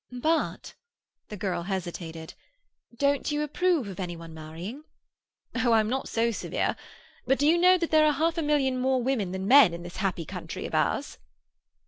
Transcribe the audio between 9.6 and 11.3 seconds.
in this happy country of ours?"